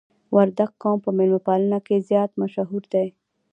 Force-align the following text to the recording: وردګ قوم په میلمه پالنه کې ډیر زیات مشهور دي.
وردګ 0.35 0.71
قوم 0.81 0.97
په 1.05 1.11
میلمه 1.17 1.39
پالنه 1.47 1.79
کې 1.85 1.95
ډیر 1.97 2.05
زیات 2.09 2.31
مشهور 2.41 2.83
دي. 2.93 3.07